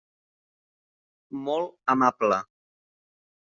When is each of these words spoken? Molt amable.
Molt 1.49 1.77
amable. 1.97 2.43